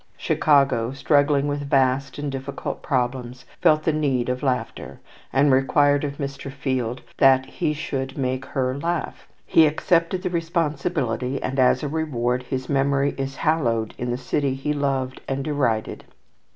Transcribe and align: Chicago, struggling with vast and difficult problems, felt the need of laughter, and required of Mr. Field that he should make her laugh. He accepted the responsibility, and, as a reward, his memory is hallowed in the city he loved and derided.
Chicago, 0.17 0.91
struggling 0.93 1.47
with 1.47 1.59
vast 1.69 2.17
and 2.17 2.31
difficult 2.31 2.81
problems, 2.81 3.45
felt 3.61 3.83
the 3.83 3.93
need 3.93 4.29
of 4.29 4.41
laughter, 4.41 4.99
and 5.31 5.51
required 5.51 6.03
of 6.03 6.17
Mr. 6.17 6.51
Field 6.51 7.03
that 7.17 7.45
he 7.45 7.71
should 7.71 8.17
make 8.17 8.43
her 8.45 8.75
laugh. 8.75 9.27
He 9.45 9.67
accepted 9.67 10.23
the 10.23 10.31
responsibility, 10.31 11.39
and, 11.43 11.59
as 11.59 11.83
a 11.83 11.87
reward, 11.87 12.41
his 12.41 12.67
memory 12.67 13.13
is 13.15 13.35
hallowed 13.35 13.93
in 13.99 14.09
the 14.09 14.17
city 14.17 14.55
he 14.55 14.73
loved 14.73 15.21
and 15.27 15.43
derided. 15.43 16.03